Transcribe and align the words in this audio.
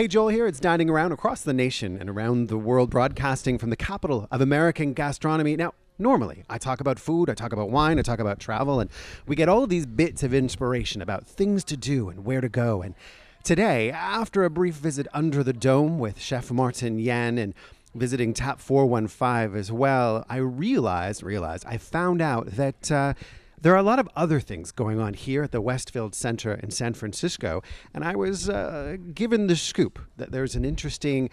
Hey, 0.00 0.08
Joel 0.08 0.28
here. 0.28 0.46
It's 0.46 0.60
dining 0.60 0.88
around 0.88 1.12
across 1.12 1.42
the 1.42 1.52
nation 1.52 1.98
and 1.98 2.08
around 2.08 2.48
the 2.48 2.56
world, 2.56 2.88
broadcasting 2.88 3.58
from 3.58 3.68
the 3.68 3.76
capital 3.76 4.26
of 4.30 4.40
American 4.40 4.94
gastronomy. 4.94 5.56
Now, 5.56 5.74
normally 5.98 6.42
I 6.48 6.56
talk 6.56 6.80
about 6.80 6.98
food, 6.98 7.28
I 7.28 7.34
talk 7.34 7.52
about 7.52 7.68
wine, 7.68 7.98
I 7.98 8.02
talk 8.02 8.18
about 8.18 8.40
travel, 8.40 8.80
and 8.80 8.88
we 9.26 9.36
get 9.36 9.50
all 9.50 9.66
these 9.66 9.84
bits 9.84 10.22
of 10.22 10.32
inspiration 10.32 11.02
about 11.02 11.26
things 11.26 11.64
to 11.64 11.76
do 11.76 12.08
and 12.08 12.24
where 12.24 12.40
to 12.40 12.48
go. 12.48 12.80
And 12.80 12.94
today, 13.44 13.90
after 13.90 14.42
a 14.42 14.48
brief 14.48 14.76
visit 14.76 15.06
under 15.12 15.44
the 15.44 15.52
dome 15.52 15.98
with 15.98 16.18
Chef 16.18 16.50
Martin 16.50 16.98
Yan 16.98 17.36
and 17.36 17.52
visiting 17.94 18.32
Tap 18.32 18.58
415 18.58 19.54
as 19.54 19.70
well, 19.70 20.24
I 20.30 20.38
realized, 20.38 21.22
realized, 21.22 21.66
I 21.66 21.76
found 21.76 22.22
out 22.22 22.46
that. 22.52 22.90
Uh, 22.90 23.12
there 23.60 23.74
are 23.74 23.78
a 23.78 23.82
lot 23.82 23.98
of 23.98 24.08
other 24.16 24.40
things 24.40 24.72
going 24.72 24.98
on 24.98 25.14
here 25.14 25.42
at 25.42 25.52
the 25.52 25.60
Westfield 25.60 26.14
Center 26.14 26.54
in 26.54 26.70
San 26.70 26.94
Francisco, 26.94 27.62
and 27.92 28.04
I 28.04 28.16
was 28.16 28.48
uh, 28.48 28.96
given 29.12 29.46
the 29.46 29.56
scoop 29.56 29.98
that 30.16 30.32
there's 30.32 30.54
an 30.54 30.64
interesting 30.64 31.30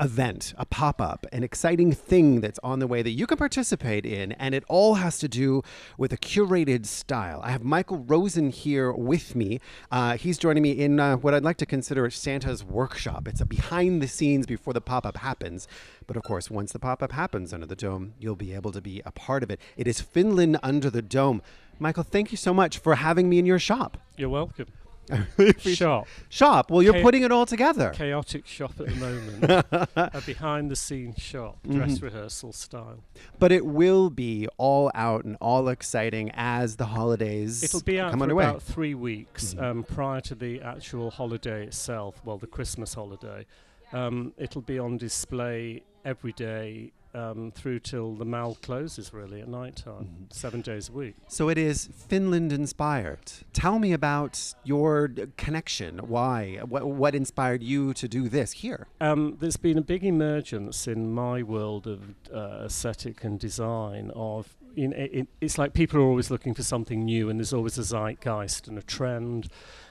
event, 0.00 0.52
a 0.58 0.66
pop 0.66 1.00
up, 1.00 1.24
an 1.32 1.44
exciting 1.44 1.92
thing 1.92 2.40
that's 2.40 2.58
on 2.64 2.80
the 2.80 2.86
way 2.86 3.00
that 3.00 3.10
you 3.10 3.26
can 3.26 3.36
participate 3.36 4.04
in, 4.04 4.32
and 4.32 4.54
it 4.54 4.64
all 4.68 4.94
has 4.94 5.18
to 5.20 5.28
do 5.28 5.62
with 5.96 6.12
a 6.12 6.16
curated 6.16 6.84
style. 6.84 7.40
I 7.44 7.52
have 7.52 7.62
Michael 7.62 7.98
Rosen 7.98 8.50
here 8.50 8.92
with 8.92 9.36
me. 9.36 9.60
Uh, 9.90 10.16
he's 10.16 10.36
joining 10.36 10.62
me 10.62 10.72
in 10.72 10.98
uh, 10.98 11.16
what 11.16 11.32
I'd 11.32 11.44
like 11.44 11.58
to 11.58 11.66
consider 11.66 12.10
Santa's 12.10 12.64
workshop. 12.64 13.28
It's 13.28 13.40
a 13.40 13.46
behind 13.46 14.02
the 14.02 14.08
scenes 14.08 14.46
before 14.46 14.72
the 14.72 14.80
pop 14.80 15.06
up 15.06 15.18
happens. 15.18 15.68
But 16.06 16.16
of 16.16 16.22
course, 16.24 16.50
once 16.50 16.72
the 16.72 16.78
pop 16.78 17.02
up 17.02 17.12
happens 17.12 17.52
under 17.52 17.66
the 17.66 17.76
dome, 17.76 18.14
you'll 18.18 18.36
be 18.36 18.52
able 18.52 18.72
to 18.72 18.80
be 18.80 19.00
a 19.06 19.12
part 19.12 19.42
of 19.42 19.50
it. 19.50 19.60
It 19.76 19.86
is 19.86 20.00
Finland 20.00 20.58
under 20.62 20.90
the 20.90 21.02
dome. 21.02 21.40
Michael, 21.78 22.02
thank 22.04 22.30
you 22.30 22.36
so 22.36 22.54
much 22.54 22.78
for 22.78 22.94
having 22.96 23.28
me 23.28 23.38
in 23.38 23.46
your 23.46 23.58
shop. 23.58 23.98
You're 24.16 24.28
welcome. 24.30 24.66
Shop. 25.36 25.58
Shop. 25.58 26.06
Shop. 26.30 26.70
Well, 26.70 26.82
you're 26.82 26.94
Cha- 26.94 27.02
putting 27.02 27.24
it 27.24 27.30
all 27.30 27.44
together. 27.44 27.90
Chaotic 27.90 28.46
shop 28.46 28.72
at 28.80 28.86
the 28.86 28.94
moment. 28.94 29.88
a 29.96 30.22
behind 30.24 30.70
the 30.70 30.76
scenes 30.76 31.18
shop, 31.20 31.58
dress 31.68 31.96
Mm-hmm. 31.96 32.04
rehearsal 32.06 32.52
style. 32.54 33.04
But 33.38 33.52
it 33.52 33.66
will 33.66 34.08
be 34.08 34.48
all 34.56 34.90
out 34.94 35.26
and 35.26 35.36
all 35.42 35.68
exciting 35.68 36.30
as 36.32 36.76
the 36.76 36.86
holidays 36.86 37.62
It'll 37.62 37.82
be 37.82 38.00
out 38.00 38.12
come 38.12 38.20
for 38.20 38.24
underway. 38.24 38.44
about 38.44 38.62
three 38.62 38.94
weeks 38.94 39.52
Mhm. 39.52 39.62
um, 39.62 39.82
prior 39.84 40.22
to 40.22 40.34
the 40.34 40.62
actual 40.62 41.10
holiday 41.10 41.64
itself, 41.66 42.22
well, 42.24 42.38
the 42.38 42.46
Christmas 42.46 42.94
holiday. 42.94 43.44
Um, 43.92 44.32
it'll 44.38 44.62
be 44.62 44.78
on 44.78 44.96
display 44.96 45.82
every 46.06 46.32
day 46.32 46.92
um, 47.14 47.52
through 47.54 47.78
till 47.80 48.14
the 48.14 48.24
mall 48.24 48.56
closes, 48.60 49.12
really, 49.12 49.40
at 49.40 49.48
night 49.48 49.76
time, 49.76 50.04
Mhm. 50.28 50.32
seven 50.32 50.60
days 50.60 50.88
a 50.88 50.92
week. 50.92 51.14
So 51.28 51.48
it 51.48 51.58
is 51.58 51.88
Finland 52.08 52.52
inspired. 52.52 53.32
Tell 53.52 53.78
me 53.78 53.92
about 53.92 54.54
your 54.64 55.08
connection. 55.36 55.98
Why? 55.98 56.58
What, 56.68 56.86
what 56.86 57.14
inspired 57.14 57.62
you 57.62 57.94
to 57.94 58.08
do 58.08 58.28
this 58.28 58.52
here? 58.52 58.86
Um, 59.00 59.36
there's 59.40 59.56
been 59.56 59.78
a 59.78 59.82
big 59.82 60.04
emergence 60.04 60.86
in 60.86 61.12
my 61.12 61.42
world 61.42 61.86
of 61.86 62.14
uh, 62.32 62.64
aesthetic 62.66 63.24
and 63.24 63.38
design 63.38 64.10
of 64.14 64.56
you 64.76 64.88
know, 64.88 64.96
it, 64.96 65.28
it's 65.40 65.56
like 65.56 65.72
people 65.72 66.00
are 66.00 66.02
always 66.02 66.32
looking 66.32 66.52
for 66.52 66.64
something 66.64 67.04
new 67.04 67.30
and 67.30 67.38
there's 67.38 67.52
always 67.52 67.78
a 67.78 67.84
zeitgeist 67.84 68.66
and 68.66 68.76
a 68.76 68.82
trend 68.82 69.46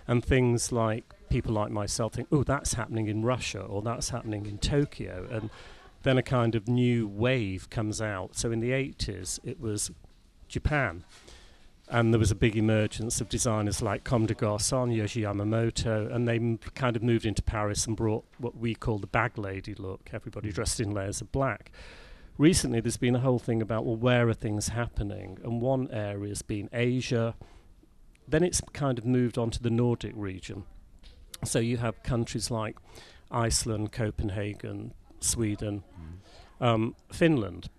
and 0.09 0.25
things 0.25 0.73
like 0.73 1.05
people 1.29 1.53
like 1.53 1.71
myself 1.71 2.15
think 2.15 2.27
oh 2.33 2.43
that's 2.43 2.73
happening 2.73 3.07
in 3.07 3.23
Russia 3.23 3.61
or 3.61 3.81
that's 3.81 4.09
happening 4.09 4.45
in 4.45 4.57
Tokyo 4.57 5.25
and 5.31 5.49
then 6.03 6.17
a 6.17 6.23
kind 6.23 6.55
of 6.55 6.67
new 6.67 7.07
wave 7.07 7.69
comes 7.69 8.01
out 8.01 8.35
so 8.35 8.51
in 8.51 8.59
the 8.59 8.71
80s 8.71 9.39
it 9.43 9.59
was 9.59 9.91
Japan 10.47 11.03
and 11.89 12.13
there 12.13 12.19
was 12.19 12.31
a 12.31 12.35
big 12.35 12.55
emergence 12.55 13.19
of 13.19 13.29
designers 13.29 13.81
like 13.81 14.03
Comme 14.03 14.25
des 14.25 14.33
Garçons, 14.33 14.95
Yoji 14.95 15.23
Yamamoto, 15.23 16.13
and 16.13 16.27
they 16.27 16.37
m- 16.37 16.57
kind 16.75 16.95
of 16.95 17.03
moved 17.03 17.25
into 17.25 17.43
Paris 17.43 17.85
and 17.85 17.95
brought 17.95 18.23
what 18.37 18.57
we 18.57 18.73
call 18.73 18.99
the 18.99 19.07
bag 19.07 19.37
lady 19.37 19.75
look, 19.75 20.09
everybody 20.13 20.49
mm. 20.49 20.53
dressed 20.53 20.79
in 20.79 20.91
layers 20.91 21.19
of 21.19 21.31
black. 21.31 21.71
Recently, 22.37 22.79
there's 22.79 22.97
been 22.97 23.15
a 23.15 23.19
whole 23.19 23.37
thing 23.37 23.61
about, 23.61 23.85
well, 23.85 23.95
where 23.95 24.27
are 24.27 24.33
things 24.33 24.69
happening? 24.69 25.37
And 25.43 25.61
one 25.61 25.87
area 25.91 26.29
has 26.29 26.41
been 26.41 26.67
Asia. 26.73 27.35
Then 28.27 28.43
it's 28.43 28.61
kind 28.73 28.97
of 28.97 29.05
moved 29.05 29.37
on 29.37 29.51
to 29.51 29.61
the 29.61 29.69
Nordic 29.69 30.13
region. 30.15 30.63
So 31.43 31.59
you 31.59 31.77
have 31.77 32.01
countries 32.01 32.49
like 32.49 32.77
Iceland, 33.29 33.91
Copenhagen, 33.91 34.93
Sweden, 35.23 35.83
um, 36.59 36.95
Finland. 37.11 37.69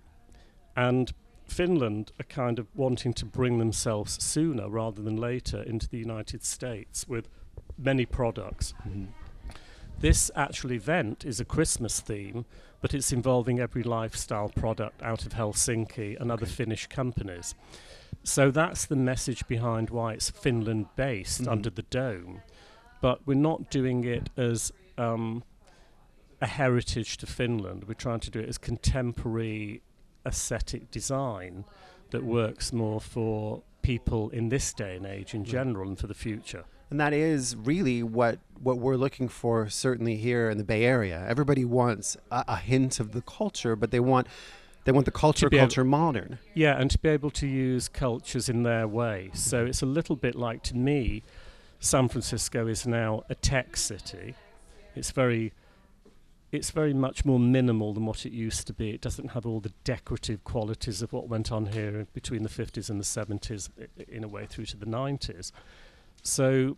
And 0.77 1.13
Finland 1.47 2.13
are 2.19 2.25
kind 2.25 2.59
of 2.59 2.67
wanting 2.75 3.13
to 3.15 3.27
bring 3.27 3.59
themselves 3.59 4.23
sooner 4.23 4.69
rather 4.69 5.03
than 5.03 5.17
later 5.17 5.63
into 5.63 5.89
the 5.89 5.99
United 5.99 6.43
States 6.45 7.07
with 7.09 7.29
many 7.79 8.07
products. 8.07 8.75
This 10.01 10.31
actual 10.35 10.73
event 10.73 11.25
is 11.25 11.41
a 11.41 11.45
Christmas 11.45 12.01
theme, 12.01 12.45
but 12.81 12.93
it's 12.95 13.13
involving 13.13 13.61
every 13.61 13.83
lifestyle 13.83 14.49
product 14.49 15.03
out 15.03 15.25
of 15.25 15.33
Helsinki 15.33 16.21
and 16.21 16.31
other 16.33 16.47
Finnish 16.47 16.87
companies. 16.89 17.55
So 18.25 18.51
that's 18.51 18.87
the 18.87 18.97
message 18.97 19.47
behind 19.47 19.91
why 19.91 20.15
it's 20.15 20.31
Finland 20.31 20.87
based 20.97 21.43
Mhm. 21.43 21.53
under 21.53 21.71
the 21.71 21.83
dome. 21.83 22.43
But 23.01 23.27
we're 23.27 23.35
not 23.35 23.71
doing 23.71 24.05
it 24.05 24.31
as 24.37 24.73
um, 24.97 25.43
a 26.41 26.47
heritage 26.47 27.17
to 27.19 27.27
Finland. 27.27 27.85
We're 27.87 27.95
trying 27.95 28.21
to 28.21 28.31
do 28.31 28.41
it 28.41 28.49
as 28.49 28.59
contemporary 28.59 29.83
aesthetic 30.27 30.91
design 30.91 31.65
that 32.11 32.23
mm. 32.23 32.27
works 32.27 32.73
more 32.73 33.01
for 33.01 33.63
people 33.83 34.31
in 34.31 34.49
this 34.49 34.73
day 34.73 34.97
and 34.97 35.07
age 35.07 35.35
in 35.35 35.45
mm. 35.45 35.49
general 35.49 35.89
and 35.89 35.99
for 35.99 36.07
the 36.07 36.15
future. 36.15 36.65
And 36.91 37.01
that 37.01 37.13
is 37.13 37.57
really 37.57 38.03
what 38.03 38.39
what 38.63 38.79
we're 38.79 38.97
looking 38.97 39.29
for, 39.29 39.69
certainly 39.69 40.17
here 40.17 40.49
in 40.49 40.59
the 40.59 40.65
Bay 40.65 40.85
Area. 40.85 41.25
Everybody 41.29 41.65
wants 41.65 42.17
a, 42.31 42.45
a 42.49 42.57
hint 42.57 43.01
of 43.01 43.13
the 43.13 43.23
culture, 43.23 43.75
but 43.75 43.91
they 43.91 44.01
want 44.01 44.29
they 44.85 44.93
want 44.93 45.07
the 45.07 45.11
culture 45.11 45.49
be 45.49 45.57
able- 45.57 45.67
culture 45.67 45.85
modern. 45.85 46.39
Yeah, 46.55 46.79
and 46.79 46.91
to 46.91 46.99
be 46.99 47.09
able 47.09 47.31
to 47.31 47.47
use 47.47 47.89
cultures 47.89 48.49
in 48.49 48.63
their 48.63 48.87
way. 48.87 49.31
So 49.33 49.65
it's 49.65 49.83
a 49.83 49.87
little 49.87 50.17
bit 50.17 50.35
like, 50.35 50.63
to 50.65 50.77
me, 50.77 51.23
San 51.81 52.09
Francisco 52.09 52.67
is 52.67 52.87
now 52.87 53.25
a 53.29 53.35
tech 53.35 53.77
city. 53.77 54.35
It's 54.95 55.11
very, 55.11 55.53
it's 56.55 56.71
very 56.71 56.95
much 56.95 57.25
more 57.25 57.39
minimal 57.41 57.93
than 57.93 58.07
what 58.07 58.25
it 58.25 58.33
used 58.33 58.67
to 58.69 58.73
be. 58.73 58.91
It 58.91 59.01
doesn't 59.01 59.29
have 59.33 59.45
all 59.47 59.61
the 59.61 59.73
decorative 59.85 60.45
qualities 60.45 61.03
of 61.03 61.13
what 61.13 61.29
went 61.29 61.51
on 61.53 61.67
here 61.67 62.07
between 62.13 62.43
the 62.43 62.49
50s 62.49 62.89
and 62.89 62.99
the 63.01 63.05
70s, 63.05 63.71
i- 63.79 63.83
i- 64.01 64.05
in 64.09 64.25
a 64.25 64.29
way 64.29 64.47
through 64.47 64.67
to 64.67 64.77
the 64.77 64.87
90s. 64.87 65.53
So 66.23 66.77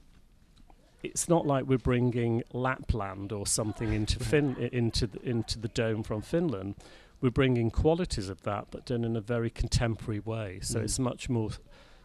it's 1.02 1.28
not 1.28 1.46
like 1.46 1.66
we're 1.66 1.78
bringing 1.78 2.42
Lapland 2.52 3.30
or 3.32 3.46
something 3.46 3.92
into 3.92 4.18
fin- 4.18 4.56
into 4.56 5.06
the, 5.06 5.20
into 5.28 5.58
the 5.58 5.68
dome 5.68 6.02
from 6.02 6.22
Finland 6.22 6.74
we're 7.22 7.30
bringing 7.30 7.70
qualities 7.70 8.28
of 8.28 8.42
that, 8.42 8.66
but 8.70 8.84
done 8.84 9.02
in 9.02 9.16
a 9.16 9.20
very 9.22 9.48
contemporary 9.48 10.20
way. 10.20 10.58
So 10.60 10.80
Mm. 10.80 10.84
it's 10.84 10.98
much 10.98 11.30
more 11.30 11.48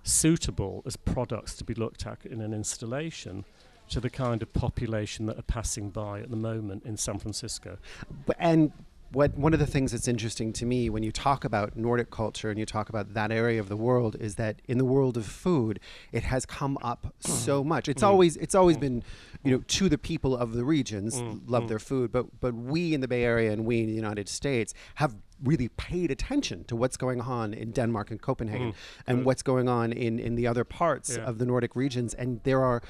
suitable 0.04 0.82
as 0.86 0.96
products 0.96 1.54
to 1.58 1.66
be 1.66 1.74
looked 1.74 2.08
at 2.08 2.26
in 2.26 2.40
an 2.40 2.54
installation 2.54 3.44
to 3.92 4.00
the 4.00 4.10
kind 4.10 4.42
of 4.42 4.52
population 4.54 5.26
that 5.28 5.38
are 5.38 5.44
passing 5.44 5.90
by 5.90 6.20
at 6.22 6.30
the 6.30 6.36
moment 6.38 6.84
in 6.86 6.98
San 6.98 7.20
Francisco. 7.20 7.78
And 8.40 8.72
what 9.12 9.38
one 9.38 9.54
of 9.54 9.60
the 9.60 9.66
things 9.68 9.92
that's 9.92 10.08
interesting 10.08 10.54
to 10.54 10.66
me 10.66 10.90
when 10.90 11.04
you 11.04 11.12
talk 11.12 11.44
about 11.44 11.76
Nordic 11.76 12.10
culture 12.10 12.50
and 12.50 12.58
you 12.58 12.66
talk 12.66 12.88
about 12.88 13.14
that 13.14 13.30
area 13.30 13.60
of 13.60 13.68
the 13.68 13.76
world 13.76 14.16
is 14.22 14.36
that 14.36 14.62
in 14.70 14.78
the 14.78 14.86
world 14.86 15.18
of 15.18 15.26
food, 15.26 15.82
it 16.14 16.24
has 16.24 16.46
come 16.46 16.78
up 16.82 17.14
so 17.20 17.62
much. 17.62 17.90
It's 17.90 18.02
Mm. 18.04 18.08
always 18.08 18.38
it's 18.38 18.56
always 18.56 18.78
Mm. 18.78 18.80
been, 18.80 19.04
you 19.44 19.52
know, 19.52 19.64
to 19.68 19.90
the 19.90 19.98
people 19.98 20.34
of 20.44 20.54
the 20.54 20.64
regions 20.64 21.22
Mm, 21.22 21.42
love 21.46 21.64
mm. 21.66 21.68
their 21.68 21.80
food, 21.80 22.14
but 22.14 22.26
but 22.40 22.54
we 22.56 22.94
in 22.94 23.02
the 23.02 23.08
Bay 23.10 23.24
Area 23.26 23.52
and 23.52 23.66
we 23.66 23.82
in 23.82 23.88
the 23.88 23.94
United 24.06 24.30
States 24.30 24.74
have 24.96 25.14
really 25.44 25.68
paid 25.70 26.10
attention 26.12 26.64
to 26.66 26.76
what's 26.78 26.96
going 26.96 27.20
on 27.20 27.54
in 27.54 27.72
Denmark 27.72 28.12
and 28.12 28.22
Copenhagen 28.22 28.70
Mm, 28.72 29.08
and 29.08 29.26
what's 29.26 29.44
going 29.44 29.68
on 29.68 29.92
in 29.92 30.20
in 30.20 30.36
the 30.36 30.48
other 30.48 30.64
parts 30.64 31.10
Yeah. 31.18 31.30
of 31.30 31.38
the 31.38 31.46
Nordic 31.46 31.76
regions 31.76 32.14
and 32.14 32.40
there 32.44 32.64
are 32.64 32.82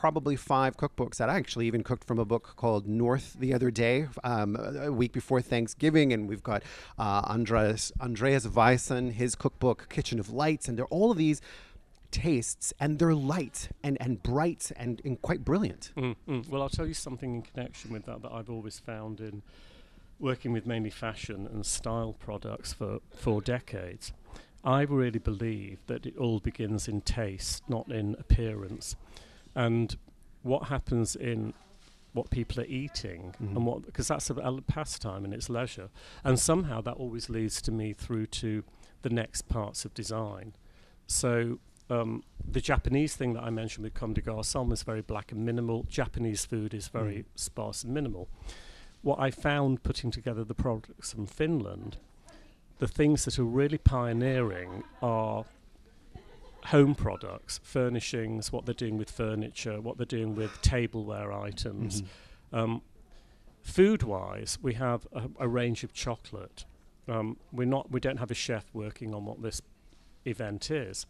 probably 0.00 0.36
five 0.36 0.76
cookbooks 0.76 1.16
that 1.16 1.30
I 1.30 1.36
actually 1.36 1.66
even 1.66 1.82
cooked 1.82 2.06
from 2.06 2.18
a 2.18 2.24
book 2.24 2.54
called 2.56 2.86
North 2.86 3.34
the 3.38 3.54
other 3.54 3.70
day, 3.70 4.08
um, 4.22 4.56
a 4.56 4.92
week 4.92 5.12
before 5.12 5.40
Thanksgiving, 5.40 6.12
and 6.12 6.28
we've 6.28 6.42
got 6.42 6.62
uh, 6.98 7.22
Andreas 7.24 7.92
Andreas 8.00 8.46
Weissen, 8.46 9.12
his 9.12 9.34
cookbook 9.34 9.88
Kitchen 9.88 10.20
of 10.20 10.30
Lights, 10.30 10.68
and 10.68 10.76
they're 10.76 10.86
all 10.86 11.10
of 11.10 11.16
these 11.16 11.40
tastes, 12.10 12.74
and 12.78 12.98
they're 12.98 13.14
light 13.14 13.70
and 13.82 13.96
and 14.00 14.22
bright 14.22 14.70
and, 14.76 15.00
and 15.04 15.20
quite 15.22 15.44
brilliant. 15.44 15.92
Mm, 15.96 16.16
mm. 16.28 16.48
Well, 16.48 16.62
I'll 16.62 16.68
tell 16.68 16.86
you 16.86 16.94
something 16.94 17.36
in 17.36 17.42
connection 17.42 17.92
with 17.92 18.04
that 18.04 18.22
that 18.22 18.32
I've 18.32 18.50
always 18.50 18.78
found 18.78 19.20
in 19.20 19.42
working 20.18 20.52
with 20.52 20.66
mainly 20.66 20.90
fashion 20.90 21.48
and 21.52 21.64
style 21.64 22.14
products 22.18 22.72
for 22.72 23.00
four 23.14 23.40
decades. 23.40 24.12
I 24.62 24.82
really 24.82 25.20
believe 25.20 25.78
that 25.86 26.06
it 26.06 26.16
all 26.16 26.40
begins 26.40 26.88
in 26.88 27.02
taste, 27.02 27.62
not 27.68 27.88
in 27.90 28.16
appearance. 28.18 28.96
And 29.56 29.96
what 30.42 30.68
happens 30.68 31.16
in 31.16 31.52
what 32.12 32.30
people 32.30 32.60
are 32.62 32.66
eating 32.66 33.34
Mhm. 33.42 33.56
and 33.56 33.66
what 33.66 33.84
because 33.84 34.08
that's 34.08 34.30
a, 34.30 34.34
a 34.34 34.62
pastime 34.62 35.24
and 35.24 35.34
it's 35.34 35.50
leisure 35.50 35.90
and 36.24 36.38
somehow 36.38 36.80
that 36.80 36.94
always 36.94 37.28
leads 37.28 37.60
to 37.60 37.70
me 37.70 37.92
through 37.92 38.24
to 38.26 38.64
the 39.02 39.10
next 39.10 39.48
parts 39.48 39.84
of 39.84 39.92
design 39.92 40.54
so 41.06 41.58
um, 41.90 42.22
the 42.56 42.60
Japanese 42.60 43.14
thing 43.16 43.34
that 43.34 43.42
I 43.42 43.50
mentioned 43.50 43.84
with 43.84 43.92
Comme 43.94 44.14
des 44.14 44.22
Garçons 44.22 44.72
is 44.72 44.82
very 44.82 45.02
black 45.02 45.30
and 45.30 45.44
minimal. 45.44 45.84
Japanese 45.88 46.44
food 46.46 46.72
is 46.74 46.88
very 46.88 47.18
Mm. 47.18 47.24
sparse 47.36 47.84
and 47.84 47.92
minimal. 47.94 48.28
What 49.02 49.20
I 49.20 49.30
found 49.30 49.82
putting 49.84 50.10
together 50.10 50.42
the 50.42 50.54
products 50.54 51.12
from 51.12 51.26
Finland, 51.26 51.98
the 52.78 52.88
things 52.88 53.24
that 53.24 53.38
are 53.38 53.44
really 53.44 53.78
pioneering 53.78 54.82
are 55.00 55.44
home 56.66 56.94
products, 56.94 57.60
furnishings, 57.62 58.52
what 58.52 58.66
they're 58.66 58.74
doing 58.74 58.98
with 58.98 59.10
furniture, 59.10 59.80
what 59.80 59.96
they're 59.96 60.06
doing 60.06 60.34
with 60.34 60.60
tableware 60.62 61.32
items. 61.32 62.02
Mhm. 62.02 62.06
Um, 62.58 62.82
food 63.62 64.02
wise, 64.02 64.58
we 64.62 64.74
have 64.74 65.06
a, 65.12 65.28
a 65.40 65.48
range 65.48 65.84
of 65.84 65.92
chocolate. 65.92 66.64
Um, 67.08 67.36
we're 67.52 67.66
not, 67.66 67.90
we 67.90 68.00
don't 68.00 68.18
have 68.18 68.30
a 68.30 68.34
chef 68.34 68.64
working 68.72 69.14
on 69.14 69.24
what 69.24 69.42
this 69.42 69.60
event 70.24 70.70
is, 70.70 71.06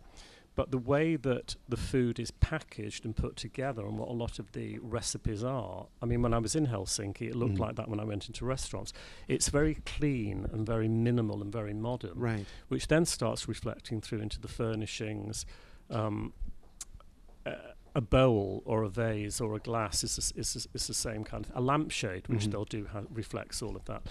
but 0.57 0.71
the 0.73 0.79
way 0.79 1.15
that 1.17 1.55
the 1.69 1.77
food 1.77 2.19
is 2.19 2.31
packaged 2.33 3.05
and 3.05 3.15
put 3.15 3.37
together 3.37 3.87
and 3.87 3.97
what 3.99 4.09
a 4.09 4.13
lot 4.13 4.39
of 4.41 4.51
the 4.53 4.79
recipes 4.81 5.45
are. 5.45 5.87
I 6.03 6.07
mean, 6.07 6.23
when 6.23 6.35
I 6.35 6.39
was 6.39 6.57
in 6.57 6.67
Helsinki, 6.67 7.29
it 7.29 7.37
looked 7.37 7.55
Mhm. 7.57 7.61
like 7.61 7.77
that 7.77 7.89
when 7.89 8.01
I 8.01 8.05
went 8.05 8.27
into 8.27 8.45
restaurants. 8.45 8.93
It's 9.29 9.49
very 9.51 9.75
clean 9.87 10.47
and 10.53 10.67
very 10.67 10.89
minimal 10.89 11.43
and 11.43 11.53
very 11.53 11.75
modern 11.75 12.19
Right. 12.19 12.47
which 12.69 12.89
then 12.89 13.05
starts 13.05 13.47
reflecting 13.47 14.01
through 14.01 14.21
into 14.21 14.41
the 14.41 14.49
furnishings. 14.49 15.47
Um, 15.91 16.33
uh, 17.45 17.53
a 17.95 18.01
bowl 18.01 18.63
or 18.67 18.83
a 18.83 18.89
vase 18.89 19.41
or 19.41 19.55
a 19.55 19.59
glass 19.61 20.03
is, 20.05 20.17
the 20.17 20.41
is, 20.41 20.57
s- 20.57 20.69
is 20.75 20.87
the 20.87 20.93
same 20.95 21.23
kind 21.25 21.47
of 21.47 21.53
a 21.55 21.61
lampshade, 21.61 22.29
which 22.29 22.47
Mhm. 22.47 22.51
they'll 22.51 22.65
do 22.65 22.87
ha- 22.87 23.05
reflects 23.11 23.63
all 23.63 23.77
of 23.77 23.85
that. 23.87 24.03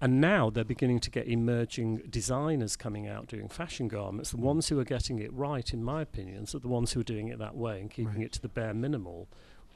And 0.00 0.20
now 0.20 0.48
they're 0.50 0.64
beginning 0.64 1.00
to 1.00 1.10
get 1.10 1.26
emerging 1.26 2.02
designers 2.08 2.76
coming 2.76 3.08
out 3.08 3.26
doing 3.26 3.48
fashion 3.48 3.88
garments. 3.88 4.30
The 4.30 4.36
ones 4.36 4.68
who 4.68 4.78
are 4.78 4.84
getting 4.84 5.18
it 5.18 5.32
right, 5.32 5.72
in 5.72 5.82
my 5.82 6.02
opinion, 6.02 6.46
are 6.54 6.58
the 6.60 6.68
ones 6.68 6.92
who 6.92 7.00
are 7.00 7.04
doing 7.04 7.28
it 7.28 7.38
that 7.38 7.56
way 7.56 7.80
and 7.80 7.90
keeping 7.90 8.14
Right. 8.16 8.26
it 8.26 8.32
to 8.34 8.40
the 8.42 8.48
bare 8.48 8.74
minimal. 8.74 9.28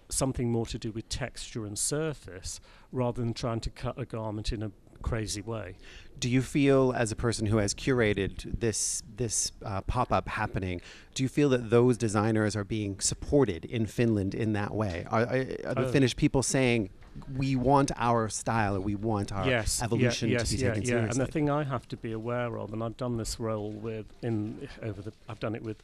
Something 0.08 0.50
more 0.52 0.66
to 0.66 0.78
do 0.78 0.92
with 0.92 1.08
texture 1.08 1.64
and 1.66 1.76
surface 1.76 2.60
rather 2.92 3.20
than 3.20 3.34
trying 3.34 3.60
to 3.60 3.70
cut 3.70 3.98
a 3.98 4.04
garment 4.04 4.52
in 4.52 4.62
a 4.62 4.70
crazy 5.02 5.40
way. 5.42 5.76
Do 6.20 6.28
you 6.28 6.40
feel, 6.42 6.92
as 6.96 7.10
a 7.10 7.16
person 7.16 7.46
who 7.46 7.56
has 7.56 7.74
curated 7.74 8.60
this 8.60 9.02
this 9.16 9.50
uh, 9.64 9.80
pop 9.80 10.12
up 10.12 10.28
happening, 10.28 10.80
do 11.14 11.24
you 11.24 11.28
feel 11.28 11.48
that 11.48 11.70
those 11.70 11.96
designers 11.96 12.54
are 12.54 12.62
being 12.62 13.00
supported 13.00 13.64
in 13.64 13.86
Finland 13.86 14.34
in 14.34 14.52
that 14.52 14.72
way? 14.72 15.04
Are, 15.10 15.22
are, 15.22 15.46
are 15.66 15.74
the 15.74 15.86
Oh. 15.86 15.90
Finnish 15.90 16.14
people 16.14 16.44
saying 16.44 16.90
we 17.36 17.56
want 17.56 17.90
our 17.96 18.28
style, 18.28 18.76
or 18.76 18.80
we 18.80 18.94
want 18.94 19.32
our 19.32 19.46
yes, 19.46 19.78
yeah, 19.78 19.84
evolution 19.84 20.28
yes, 20.30 20.50
to 20.50 20.56
be 20.56 20.62
yeah, 20.62 20.68
taken 20.68 20.82
yeah. 20.82 20.88
seriously? 20.88 21.20
And 21.20 21.28
the 21.28 21.32
thing 21.32 21.50
I 21.50 21.64
have 21.64 21.86
to 21.88 21.96
be 21.96 22.12
aware 22.12 22.58
of, 22.58 22.72
and 22.72 22.82
I've 22.82 22.96
done 22.96 23.16
this 23.16 23.38
role 23.38 23.70
with 23.70 24.06
in 24.22 24.68
over 24.82 25.02
the, 25.02 25.12
I've 25.28 25.40
done 25.40 25.54
it 25.54 25.62
with 25.62 25.82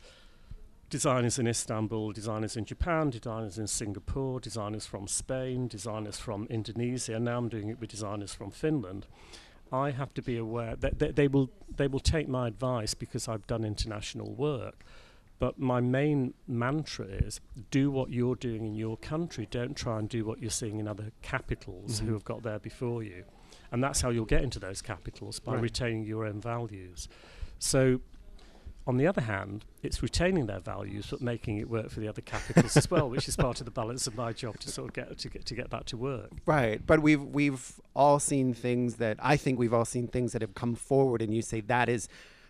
designers 0.91 1.39
in 1.39 1.47
Istanbul, 1.47 2.13
designers 2.13 2.57
in 2.57 2.65
Japan, 2.65 3.11
designers 3.11 3.59
in 3.59 3.67
Singapore, 3.67 4.41
designers 4.41 4.87
from 4.87 5.07
Spain, 5.07 5.69
designers 5.69 6.19
from 6.19 6.47
Indonesia. 6.49 7.17
and 7.17 7.25
Now 7.27 7.39
I'm 7.39 7.49
doing 7.49 7.69
it 7.69 7.81
with 7.81 7.91
designers 7.91 8.33
from 8.33 8.51
Finland. 8.51 9.07
I 9.71 9.91
have 9.91 10.15
to 10.15 10.23
be 10.23 10.39
aware 10.39 10.77
that 10.77 10.99
they, 10.99 11.11
they 11.11 11.29
will 11.29 11.51
they 11.77 11.89
will 11.89 12.01
take 12.01 12.27
my 12.27 12.49
advice 12.49 12.95
because 12.95 13.29
I've 13.29 13.47
done 13.47 13.65
international 13.65 14.33
work. 14.33 14.83
But 15.39 15.59
my 15.59 15.81
main 15.81 16.35
mantra 16.49 17.07
is 17.07 17.41
do 17.71 17.91
what 17.91 18.11
you're 18.11 18.35
doing 18.35 18.65
in 18.67 18.75
your 18.75 18.97
country. 18.97 19.47
Don't 19.51 19.77
try 19.77 19.99
and 19.99 20.09
do 20.09 20.25
what 20.25 20.41
you're 20.41 20.51
seeing 20.51 20.81
in 20.81 20.89
other 20.89 21.13
capitals 21.23 22.01
Mhm. 22.01 22.07
who 22.07 22.13
have 22.15 22.25
got 22.25 22.43
there 22.43 22.59
before 22.59 23.03
you. 23.05 23.25
And 23.71 23.83
that's 23.85 24.01
how 24.01 24.11
you'll 24.11 24.25
get 24.25 24.43
into 24.43 24.59
those 24.59 24.83
capitals 24.83 25.39
by 25.39 25.53
Right. 25.55 25.63
retaining 25.63 26.05
your 26.05 26.25
own 26.25 26.41
values. 26.41 27.09
So, 27.59 28.01
on 28.87 28.97
the 28.97 29.07
other 29.07 29.21
hand, 29.21 29.67
it's 29.83 30.03
retaining 30.03 30.47
their 30.47 30.61
values 30.61 31.09
but 31.11 31.21
making 31.21 31.59
it 31.59 31.69
work 31.69 31.91
for 31.91 32.01
the 32.01 32.09
other 32.09 32.23
capitals 32.23 32.75
as 32.77 32.91
well, 32.91 33.09
which 33.11 33.29
is 33.29 33.37
part 33.47 33.61
of 33.61 33.67
the 33.67 33.71
balance 33.71 34.07
of 34.07 34.17
my 34.17 34.33
job 34.33 34.59
to 34.61 34.71
sort 34.71 34.89
of 34.89 34.95
get 34.95 35.19
to 35.19 35.29
get 35.29 35.45
to 35.45 35.55
get 35.55 35.71
that 35.71 35.87
to 35.87 35.97
work. 35.97 36.31
Right, 36.47 36.85
but 36.85 37.01
we've 37.03 37.23
we've 37.23 37.79
all 37.95 38.19
seen 38.19 38.55
things 38.55 38.97
that 38.97 39.19
I 39.21 39.37
think 39.37 39.59
we've 39.59 39.75
all 39.75 39.85
seen 39.85 40.09
things 40.09 40.33
that 40.33 40.41
have 40.43 40.55
come 40.55 40.75
forward, 40.75 41.21
and 41.23 41.35
you 41.35 41.43
say 41.43 41.61
that 41.61 41.89
is 41.91 42.09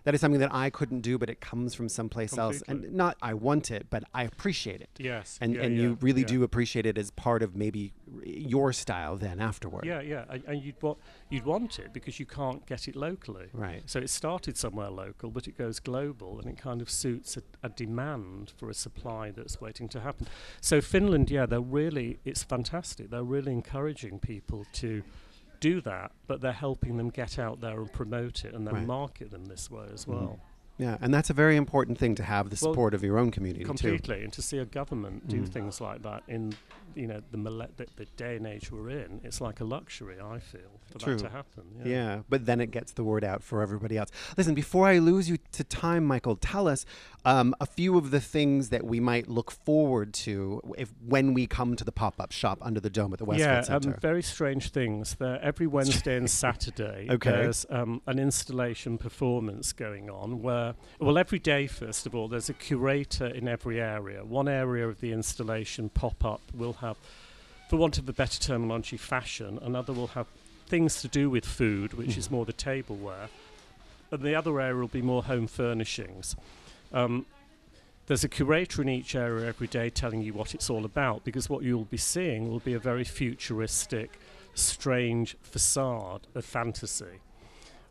that 0.09 0.15
is 0.15 0.23
something 0.23 0.41
that 0.41 0.55
I 0.55 0.71
couldn't 0.71 1.03
do, 1.03 1.19
but 1.19 1.29
it 1.29 1.43
comes 1.43 1.75
from 1.75 1.91
someplace 1.91 2.39
else, 2.39 2.63
and 2.67 2.95
not 2.95 3.19
I 3.21 3.35
want 3.35 3.71
it, 3.71 3.89
but 3.91 4.05
I 4.15 4.23
appreciate 4.23 4.81
it, 4.81 4.89
Yes, 4.99 5.39
and 5.43 5.55
yeah, 5.55 5.61
and 5.61 5.77
yeah, 5.77 5.83
you 5.83 5.99
really 6.01 6.23
yeah. 6.23 6.29
do 6.29 6.43
appreciate 6.45 6.87
it 6.87 6.97
as 6.97 7.11
part 7.11 7.43
of 7.43 7.55
maybe 7.55 7.93
your 8.25 8.73
style 8.73 9.19
then 9.19 9.39
afterward. 9.39 9.85
Yeah, 9.85 10.01
yeah, 10.01 10.25
and, 10.31 10.43
and 10.47 10.63
you'd 10.63 10.81
want 10.81 10.97
you'd 11.29 11.45
want 11.45 11.79
it 11.79 11.93
because 11.93 12.19
you 12.19 12.25
can't 12.25 12.65
get 12.65 12.89
it 12.89 12.97
locally. 12.97 13.49
Right. 13.53 13.83
So 13.85 13.99
it 13.99 14.09
started 14.09 14.57
somewhere 14.57 14.89
local, 14.89 15.31
but 15.31 15.47
it 15.47 15.59
goes 15.59 15.79
global, 15.79 16.41
and 16.41 16.49
it 16.49 16.57
kind 16.57 16.81
of 16.81 16.89
suits 16.89 17.37
a, 17.37 17.43
a 17.63 17.69
demand 17.69 18.55
for 18.57 18.71
a 18.71 18.75
supply 18.75 19.31
that's 19.31 19.61
waiting 19.61 19.91
to 19.91 20.01
happen. 20.01 20.27
So 20.63 20.81
Finland, 20.81 21.31
yeah, 21.31 21.45
they're 21.45 21.61
really 21.61 22.19
it's 22.25 22.43
fantastic. 22.43 23.11
They're 23.11 23.23
really 23.23 23.53
encouraging 23.53 24.21
people 24.21 24.65
to 24.73 25.03
do 25.61 25.81
that, 25.83 26.13
but 26.27 26.41
they're 26.41 26.53
helping 26.53 26.97
them 26.97 27.11
get 27.11 27.39
out 27.39 27.61
there 27.61 27.81
and 27.81 27.93
promote 27.93 28.45
it 28.45 28.55
and 28.55 28.67
then 28.67 28.75
Right. 28.75 28.87
market 28.87 29.31
them 29.31 29.47
this 29.47 29.71
way 29.71 29.87
as 29.93 30.05
Mhm. 30.05 30.09
well. 30.09 30.41
Yeah, 30.79 30.97
and 31.01 31.13
that's 31.13 31.29
a 31.29 31.33
very 31.35 31.57
important 31.57 31.99
thing 31.99 32.15
to 32.15 32.23
have 32.23 32.51
the 32.51 32.59
Well, 32.63 32.73
support 32.73 32.95
of 32.95 33.03
your 33.03 33.19
own 33.19 33.33
community 33.33 33.65
too. 33.65 33.67
Completely, 33.69 34.23
and 34.23 34.33
to 34.33 34.41
see 34.43 34.59
a 34.59 34.65
government 34.65 35.27
do 35.27 35.43
Mm. 35.43 35.49
things 35.49 35.81
like 35.81 36.03
that 36.03 36.23
in 36.29 36.55
you 36.95 37.07
know 37.07 37.21
the, 37.31 37.39
mille- 37.39 37.69
the 37.77 37.87
the 37.97 38.05
day 38.17 38.37
and 38.37 38.47
age 38.47 38.71
we're 38.71 38.91
in, 38.91 39.21
it's 39.25 39.41
like 39.41 39.61
a 39.61 39.65
luxury. 39.65 40.17
I 40.21 40.39
feel 40.39 40.61
for 40.91 40.99
True. 40.99 41.17
that 41.17 41.25
to 41.25 41.31
happen. 41.31 41.65
Yeah. 41.85 42.21
but 42.29 42.47
then 42.47 42.61
it 42.61 42.71
gets 42.71 42.93
the 42.93 43.05
word 43.05 43.25
out 43.25 43.43
for 43.43 43.63
everybody 43.63 43.97
else. 43.97 44.11
Listen, 44.37 44.55
before 44.55 44.87
I 44.87 44.99
lose 44.99 45.29
you 45.29 45.39
to 45.53 45.65
time, 45.65 46.05
Michael, 46.05 46.37
tell 46.37 46.67
us 46.67 46.87
um, 47.25 47.55
a 47.61 47.67
few 47.67 47.99
of 47.99 48.11
the 48.11 48.21
things 48.21 48.71
that 48.71 48.85
we 48.85 49.01
might 49.01 49.29
look 49.29 49.51
forward 49.51 50.15
to 50.15 50.63
if 50.79 50.93
when 51.07 51.35
we 51.35 51.47
come 51.47 51.77
to 51.77 51.85
the 51.85 51.93
pop-up 51.93 52.33
shop 52.33 52.59
under 52.63 52.81
the 52.81 52.91
dome 52.91 53.13
at 53.13 53.19
the 53.19 53.25
Westfield 53.25 53.69
yeah, 53.69 53.93
um, 53.93 54.01
very 54.01 54.23
strange 54.23 54.71
things. 54.71 55.17
There 55.19 55.41
every 55.43 55.67
Wednesday 55.67 56.17
and 56.17 56.31
Saturday. 56.45 57.07
Okay. 57.11 57.31
There's 57.31 57.67
um, 57.71 58.01
an 58.07 58.19
installation 58.19 58.99
performance 58.99 59.73
going 59.73 60.09
on 60.09 60.43
where, 60.43 60.75
well, 60.99 61.19
every 61.19 61.39
day 61.39 61.67
first 61.67 62.07
of 62.07 62.15
all, 62.15 62.29
there's 62.29 62.49
a 62.49 62.55
curator 62.55 63.27
in 63.27 63.49
every 63.49 63.81
area. 63.81 64.25
One 64.25 64.49
area 64.49 64.89
of 64.89 65.01
the 65.01 65.13
installation 65.13 65.89
pop 65.89 66.25
up 66.25 66.41
will 66.55 66.75
have, 66.81 66.97
for 67.69 67.77
want 67.77 67.99
of 67.99 68.09
a 68.09 68.13
better 68.13 68.41
terminology, 68.41 68.97
fashion. 68.97 69.59
Another 69.63 69.93
will 69.93 70.09
have 70.09 70.27
things 70.67 71.01
to 71.03 71.09
do 71.09 71.31
with 71.31 71.45
food, 71.45 71.95
which 71.95 72.17
is 72.17 72.29
Mhm. 72.29 72.33
more 72.33 72.45
the 72.45 72.53
tableware, 72.53 73.29
and 74.11 74.23
the 74.23 74.35
other 74.35 74.61
area 74.61 74.77
will 74.77 74.89
be 74.89 75.03
more 75.03 75.25
home 75.25 75.47
furnishings. 75.47 76.37
Um, 76.93 77.27
there's 78.07 78.25
a 78.25 78.29
curator 78.29 78.81
in 78.83 78.89
each 78.89 79.15
area 79.15 79.47
every 79.47 79.67
day 79.67 79.91
telling 79.91 80.23
you 80.23 80.33
what 80.33 80.55
it's 80.55 80.71
all 80.71 80.85
about 80.85 81.25
because 81.25 81.51
what 81.51 81.63
you'll 81.63 81.85
be 81.85 81.99
seeing 81.99 82.49
will 82.51 82.61
be 82.61 82.73
a 82.73 82.79
very 82.79 83.05
futuristic, 83.05 84.19
strange 84.55 85.37
facade 85.43 86.27
of 86.35 86.45
fantasy. 86.45 87.21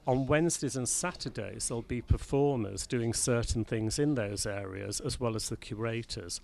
On 0.08 0.26
Wednesdays 0.26 0.78
and 0.78 0.88
Saturdays, 0.88 1.68
there'll 1.68 1.82
be 1.82 2.02
performers 2.02 2.88
doing 2.88 3.14
certain 3.14 3.66
things 3.66 4.00
in 4.00 4.16
those 4.16 4.46
areas 4.46 5.02
as 5.02 5.20
well 5.20 5.36
as 5.36 5.50
the 5.50 5.58
curators. 5.58 6.40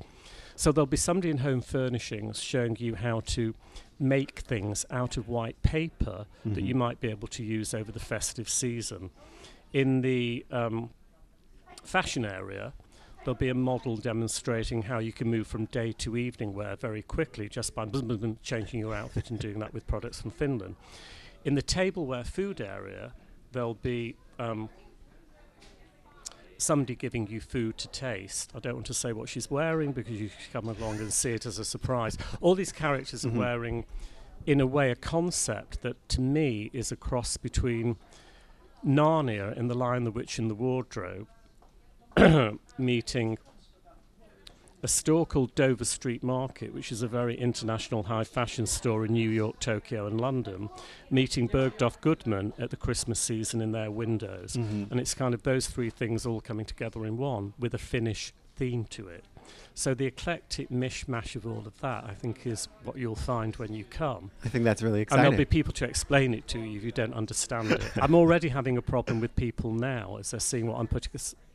So 0.58 0.74
there'll 0.74 0.86
be 0.86 0.98
somebody 0.98 1.30
in 1.30 1.38
home 1.38 1.62
furnishings 1.62 2.42
showing 2.42 2.76
you 2.78 2.96
how 2.96 3.22
to 3.28 3.56
make 3.98 4.40
things 4.40 4.86
out 4.92 5.16
of 5.16 5.30
white 5.30 5.62
paper 5.62 6.26
that 6.44 6.64
you 6.64 6.76
might 6.76 7.00
be 7.00 7.08
able 7.10 7.30
to 7.30 7.44
use 7.44 7.74
over 7.74 7.90
the 7.90 8.02
festive 8.02 8.50
season. 8.50 9.12
In 9.72 10.02
the 10.02 10.46
um, 10.52 10.90
fashion 11.86 12.26
area, 12.26 12.74
there'll 13.24 13.34
be 13.34 13.48
a 13.48 13.56
model 13.56 13.96
demonstrating 13.96 14.82
how 14.84 15.00
you 15.00 15.14
can 15.14 15.30
move 15.30 15.48
from 15.48 15.66
day 15.66 15.94
to 15.94 16.18
evening 16.18 16.54
wear 16.54 16.76
very 16.76 17.02
quickly 17.02 17.48
just 17.48 17.74
by 17.74 17.88
changing 18.44 18.82
your 18.82 18.94
outfit 18.94 19.30
and 19.30 19.40
doing 19.40 19.60
that 19.60 19.74
with 19.74 19.88
products 19.88 20.22
from 20.22 20.32
Finland. 20.32 20.76
In 21.46 21.56
the 21.56 21.62
tableware 21.62 22.26
food 22.26 22.60
area, 22.60 23.14
there'll 23.54 23.76
be 23.76 24.16
um, 24.40 24.68
somebody 26.58 26.96
giving 26.96 27.28
you 27.28 27.40
food 27.40 27.78
to 27.78 27.88
taste. 27.88 28.52
I 28.56 28.60
don't 28.60 28.74
want 28.74 28.86
to 28.88 28.94
say 28.94 29.14
what 29.14 29.30
she's 29.30 29.50
wearing 29.50 29.92
because 29.94 30.20
you 30.20 30.30
come 30.52 30.68
along 30.68 30.98
and 31.00 31.14
see 31.14 31.32
it 31.32 31.46
as 31.46 31.60
a 31.60 31.66
surprise. 31.66 32.18
All 32.42 32.56
these 32.56 32.72
characters 32.72 33.24
Mhm. 33.24 33.36
are 33.36 33.40
wearing, 33.40 33.86
in 34.46 34.60
a 34.60 34.68
way, 34.68 34.92
a 34.92 34.96
concept 34.96 35.82
that 35.84 35.96
to 36.10 36.22
me 36.22 36.70
is 36.74 36.92
a 36.92 36.96
cross 36.96 37.38
between 37.38 37.96
Narnia 38.86 39.56
in 39.56 39.68
The 39.68 39.76
Lion, 39.76 40.04
the 40.04 40.12
Witch, 40.12 40.38
and 40.40 40.50
the 40.50 40.56
Wardrobe 40.56 41.28
meeting 42.78 43.38
a 44.84 44.88
store 44.88 45.26
called 45.26 45.56
Dover 45.56 45.86
Street 45.86 46.22
Market, 46.22 46.74
which 46.74 46.92
is 46.92 47.02
a 47.02 47.08
very 47.08 47.36
international 47.40 48.04
high 48.04 48.26
fashion 48.26 48.66
store 48.66 49.06
in 49.06 49.14
New 49.14 49.30
York, 49.30 49.60
Tokyo, 49.62 50.06
and 50.06 50.20
London, 50.20 50.70
meeting 51.10 51.48
Bergdorf 51.48 52.02
Goodman 52.02 52.52
at 52.60 52.70
the 52.70 52.76
Christmas 52.76 53.18
season 53.18 53.62
in 53.62 53.72
their 53.72 53.90
windows. 53.90 54.58
Mhm. 54.58 54.92
And 54.92 55.00
it's 55.00 55.14
kind 55.14 55.34
of 55.34 55.44
those 55.44 55.68
three 55.68 55.90
things 55.90 56.26
all 56.26 56.42
coming 56.42 56.66
together 56.66 57.06
in 57.06 57.18
one 57.18 57.54
with 57.58 57.74
a 57.74 57.78
Finnish 57.78 58.34
theme 58.58 58.84
to 58.86 59.08
it. 59.08 59.24
So 59.74 59.94
the 59.94 60.06
eclectic 60.06 60.70
mishmash 60.70 61.36
of 61.36 61.48
all 61.48 61.64
of 61.66 61.80
that, 61.80 62.04
I 62.06 62.14
think, 62.14 62.46
is 62.46 62.68
what 62.84 62.98
you'll 62.98 63.16
find 63.16 63.56
when 63.56 63.74
you 63.74 63.86
come. 63.86 64.32
I 64.44 64.50
think 64.50 64.64
that's 64.64 64.82
really 64.82 65.02
exciting. 65.02 65.26
And 65.26 65.34
there'll 65.34 65.38
be 65.38 65.46
people 65.46 65.74
to 65.74 65.86
explain 65.86 66.34
it 66.34 66.48
to 66.50 66.60
you 66.60 66.78
if 66.78 66.84
you 66.84 66.92
don't 66.92 67.14
understand 67.14 67.72
it. 67.72 67.82
I'm 67.98 68.16
already 68.16 68.50
having 68.50 68.78
a 68.78 68.82
problem 68.82 69.22
with 69.22 69.36
people 69.36 69.72
now 69.72 70.18
as 70.18 70.32
they're 70.32 70.40
seeing 70.40 70.68
what 70.68 70.80
I'm 70.80 70.88
putting, 70.88 71.12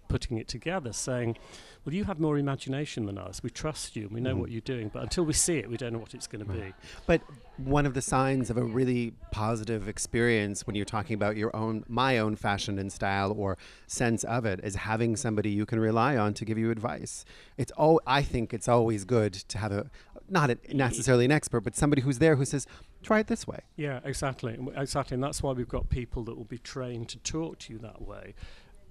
putting 0.09 0.39
it 0.39 0.49
together, 0.49 0.93
saying, 0.93 1.37
"Well, 1.85 1.95
you 1.95 2.05
have 2.05 2.19
more 2.19 2.39
imagination 2.39 3.07
than 3.07 3.19
us. 3.19 3.43
We 3.43 3.51
trust 3.51 3.95
you. 3.97 4.05
and 4.05 4.13
We 4.13 4.21
know 4.21 4.35
Mhm. 4.35 4.41
what 4.41 4.51
you're 4.51 4.61
doing, 4.63 4.89
but 4.93 5.03
until 5.03 5.25
we 5.25 5.33
see 5.35 5.59
it, 5.59 5.71
we 5.71 5.77
don't 5.77 5.93
know 5.93 5.99
what 5.99 6.15
it's 6.15 6.27
going 6.27 6.45
to 6.45 6.53
be." 6.53 6.73
But 7.07 7.21
one 7.57 7.87
of 7.87 7.95
the 7.95 8.03
signs 8.03 8.51
of 8.51 8.57
a 8.57 8.63
really 8.65 9.13
positive 9.33 9.89
experience 9.89 10.67
when 10.67 10.77
you're 10.77 10.85
talking 10.85 11.15
about 11.15 11.37
your 11.37 11.55
own, 11.55 11.85
my 11.89 12.19
own 12.19 12.37
fashion 12.37 12.79
and 12.79 12.93
style 12.93 13.33
or 13.37 13.59
sense 13.87 14.25
of 14.25 14.45
it 14.45 14.61
is 14.63 14.77
having 14.77 15.17
somebody 15.17 15.51
you 15.51 15.67
can 15.67 15.79
rely 15.81 16.17
on 16.17 16.35
to 16.35 16.45
give 16.45 16.59
you 16.59 16.71
advice. 16.71 17.25
It's 17.57 17.73
all, 17.73 18.01
I 18.07 18.23
think 18.23 18.55
it's 18.55 18.69
always 18.69 19.05
good 19.05 19.33
to 19.35 19.59
have 19.59 19.73
a, 19.73 19.91
not 20.31 20.51
a, 20.51 20.59
necessarily 20.73 21.25
an 21.25 21.33
expert, 21.33 21.63
but 21.63 21.75
somebody 21.75 22.03
who's 22.03 22.19
there 22.19 22.37
who 22.37 22.45
says, 22.45 22.67
try 23.03 23.19
it 23.21 23.27
this 23.29 23.47
way. 23.47 23.61
Yeah, 23.77 24.01
exactly, 24.05 24.59
exactly, 24.77 25.15
and 25.15 25.23
that's 25.25 25.43
why 25.43 25.53
we've 25.53 25.69
got 25.69 25.89
people 25.89 26.23
that 26.25 26.37
will 26.37 26.45
be 26.45 26.59
trained 26.59 27.09
to 27.11 27.19
talk 27.19 27.59
to 27.61 27.73
you 27.73 27.79
that 27.81 28.03
way, 28.03 28.35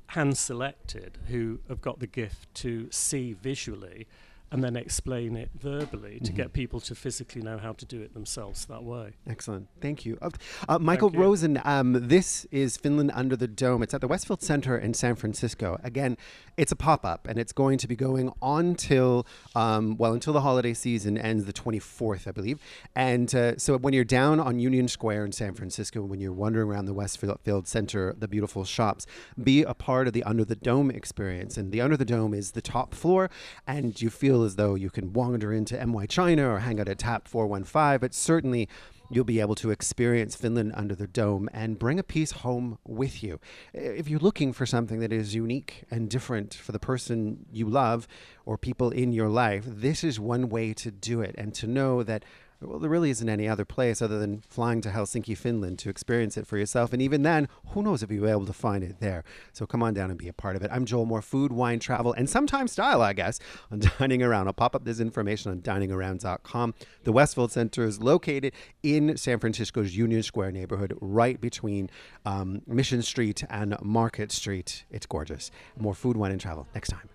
hand 0.07 0.37
selected, 0.37 1.17
who 1.27 1.59
have 1.67 1.81
got 1.81 1.99
the 1.99 2.07
gift 2.07 2.53
to 2.55 2.89
see 2.91 3.33
visually, 3.33 4.07
and 4.51 4.63
then 4.63 4.75
explain 4.75 5.35
it 5.35 5.49
verbally 5.59 6.19
to 6.21 6.31
Mhm. 6.31 6.35
get 6.35 6.53
people 6.53 6.79
to 6.79 6.95
physically 6.95 7.41
know 7.41 7.57
how 7.57 7.73
to 7.73 7.85
do 7.85 8.01
it 8.01 8.13
themselves 8.13 8.65
that 8.65 8.83
way. 8.83 9.13
Excellent. 9.27 9.67
Thank 9.81 10.05
you. 10.05 10.17
Uh, 10.21 10.29
uh, 10.69 10.79
Michael 10.79 11.11
you. 11.11 11.19
Rosen, 11.19 11.59
um, 11.65 12.07
this 12.07 12.45
is 12.51 12.77
Finland 12.77 13.11
Under 13.13 13.35
the 13.35 13.47
Dome. 13.47 13.83
It's 13.83 13.93
at 13.93 14.01
the 14.01 14.07
Westfield 14.07 14.41
Center 14.41 14.77
in 14.77 14.93
San 14.93 15.15
Francisco. 15.15 15.77
Again, 15.83 16.17
it's 16.55 16.71
a 16.71 16.75
pop 16.75 17.05
up 17.05 17.27
and 17.27 17.37
it's 17.37 17.51
going 17.51 17.77
to 17.79 17.87
be 17.87 17.95
going 17.95 18.31
on 18.41 18.75
till, 18.75 19.25
um, 19.55 19.97
well, 19.97 20.13
until 20.13 20.33
the 20.33 20.41
holiday 20.41 20.73
season 20.73 21.17
ends 21.17 21.45
the 21.45 21.53
24th, 21.53 22.27
I 22.27 22.31
believe. 22.31 22.59
And 22.95 23.33
uh, 23.35 23.57
so 23.57 23.77
when 23.77 23.93
you're 23.93 24.03
down 24.05 24.39
on 24.39 24.59
Union 24.59 24.87
Square 24.87 25.25
in 25.25 25.31
San 25.33 25.53
Francisco, 25.53 26.01
when 26.03 26.19
you're 26.19 26.31
wandering 26.33 26.67
around 26.69 26.85
the 26.85 26.93
Westfield 26.93 27.67
Center, 27.67 28.15
the 28.17 28.27
beautiful 28.27 28.63
shops, 28.63 29.05
be 29.41 29.63
a 29.63 29.73
part 29.73 30.07
of 30.07 30.13
the 30.13 30.23
Under 30.23 30.45
the 30.45 30.55
Dome 30.55 30.89
experience. 30.89 31.57
And 31.57 31.71
the 31.71 31.81
Under 31.81 31.97
the 31.97 32.05
Dome 32.05 32.33
is 32.33 32.51
the 32.51 32.61
top 32.61 32.93
floor, 32.95 33.29
and 33.67 34.01
you 34.01 34.09
feel 34.37 34.43
as 34.43 34.55
though 34.55 34.75
you 34.75 34.91
can 34.91 35.13
wander 35.13 35.51
into 35.51 35.83
MY 35.83 36.05
China 36.05 36.47
or 36.47 36.59
hang 36.59 36.79
out 36.79 36.87
at 36.87 36.99
Tap 36.99 37.27
415, 37.27 37.97
but 37.99 38.13
certainly 38.13 38.69
you'll 39.09 39.23
be 39.23 39.39
able 39.39 39.55
to 39.55 39.71
experience 39.71 40.35
Finland 40.35 40.73
under 40.75 40.93
the 40.93 41.07
dome 41.07 41.49
and 41.53 41.79
bring 41.79 41.97
a 41.97 42.03
piece 42.03 42.31
home 42.43 42.77
with 42.85 43.23
you. 43.23 43.39
If 43.73 44.07
you're 44.07 44.19
looking 44.19 44.53
for 44.53 44.67
something 44.67 44.99
that 44.99 45.11
is 45.11 45.33
unique 45.33 45.85
and 45.89 46.07
different 46.07 46.53
for 46.53 46.71
the 46.71 46.77
person 46.77 47.47
you 47.51 47.67
love 47.67 48.07
or 48.45 48.59
people 48.59 48.91
in 48.91 49.11
your 49.11 49.29
life, 49.29 49.63
this 49.65 50.03
is 50.03 50.19
one 50.19 50.49
way 50.49 50.71
to 50.73 50.91
do 50.91 51.21
it 51.21 51.33
and 51.35 51.51
to 51.55 51.65
know 51.65 52.03
that. 52.03 52.23
Well, 52.59 52.79
there 52.79 52.89
really 52.89 53.11
isn't 53.11 53.29
any 53.29 53.47
other 53.47 53.65
place 53.65 54.01
other 54.01 54.17
than 54.17 54.41
flying 54.41 54.81
to 54.81 54.89
Helsinki, 54.89 55.37
Finland 55.37 55.77
to 55.79 55.89
experience 55.89 56.37
it 56.37 56.47
for 56.47 56.57
yourself. 56.57 56.91
And 56.91 57.01
even 57.01 57.21
then, 57.21 57.47
who 57.67 57.83
knows 57.83 58.01
if 58.01 58.11
you'll 58.11 58.25
be 58.25 58.31
able 58.31 58.47
to 58.47 58.53
find 58.53 58.83
it 58.83 58.99
there. 58.99 59.23
So 59.53 59.67
come 59.67 59.83
on 59.83 59.93
down 59.93 60.09
and 60.09 60.17
be 60.17 60.27
a 60.27 60.33
part 60.33 60.55
of 60.55 60.63
it. 60.63 60.71
I'm 60.73 60.85
Joel 60.85 61.05
Moore, 61.05 61.21
food, 61.21 61.51
wine, 61.51 61.79
travel, 61.79 62.13
and 62.13 62.27
sometimes 62.27 62.71
style, 62.71 63.01
I 63.01 63.13
guess, 63.13 63.39
on 63.71 63.79
Dining 63.99 64.23
Around. 64.23 64.47
I'll 64.47 64.53
pop 64.53 64.75
up 64.75 64.85
this 64.85 64.99
information 64.99 65.51
on 65.51 65.59
diningaround.com. 65.59 66.73
The 67.03 67.11
Westfield 67.11 67.51
Center 67.51 67.83
is 67.83 68.01
located 68.01 68.53
in 68.81 69.17
San 69.17 69.37
Francisco's 69.39 69.95
Union 69.95 70.23
Square 70.23 70.53
neighborhood, 70.53 70.97
right 70.99 71.39
between 71.39 71.91
um, 72.25 72.63
Mission 72.65 73.03
Street 73.03 73.43
and 73.51 73.75
Market 73.81 74.31
Street. 74.31 74.85
It's 74.89 75.05
gorgeous. 75.05 75.51
More 75.77 75.93
food, 75.93 76.17
wine, 76.17 76.31
and 76.31 76.41
travel 76.41 76.67
next 76.73 76.89
time. 76.89 77.07